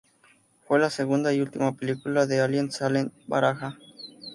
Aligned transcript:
Fue 0.61 0.79
la 0.79 0.89
segunda 0.89 1.31
y 1.31 1.41
última 1.41 1.73
película 1.77 2.25
de 2.25 2.41
Alí 2.41 2.71
Salem 2.71 3.09
de 3.09 3.23
Baraja. 3.27 3.77